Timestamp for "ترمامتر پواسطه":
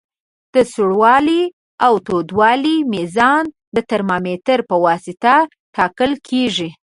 3.89-5.33